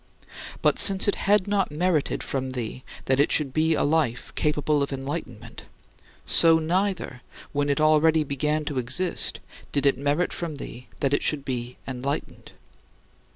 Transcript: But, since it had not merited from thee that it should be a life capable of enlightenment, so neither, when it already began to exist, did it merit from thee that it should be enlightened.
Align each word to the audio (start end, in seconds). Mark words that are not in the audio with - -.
But, 0.63 0.79
since 0.79 1.07
it 1.07 1.13
had 1.13 1.47
not 1.47 1.69
merited 1.69 2.23
from 2.23 2.49
thee 2.49 2.83
that 3.05 3.19
it 3.19 3.31
should 3.31 3.53
be 3.53 3.75
a 3.75 3.83
life 3.83 4.33
capable 4.33 4.81
of 4.81 4.91
enlightenment, 4.91 5.65
so 6.25 6.57
neither, 6.57 7.21
when 7.53 7.69
it 7.69 7.79
already 7.79 8.23
began 8.23 8.65
to 8.65 8.79
exist, 8.79 9.39
did 9.71 9.85
it 9.85 9.99
merit 9.99 10.33
from 10.33 10.55
thee 10.55 10.87
that 11.01 11.13
it 11.13 11.21
should 11.21 11.45
be 11.45 11.77
enlightened. 11.87 12.53